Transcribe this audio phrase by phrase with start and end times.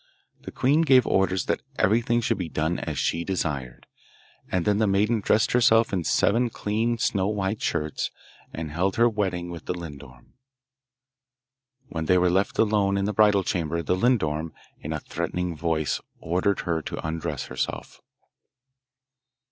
[0.45, 3.85] The queen gave orders that everything should be done as she desired;
[4.51, 8.09] and then the maiden dressed herself in seven clean snow white shirts,
[8.51, 10.33] and held her wedding with the lindorm.
[11.89, 16.01] When they were left alone in the bridal chamber the lindorm, in a threatening voice,
[16.19, 18.01] ordered her to undress herself.